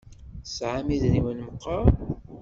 [0.43, 1.85] Tesɛam idrimen meqqar?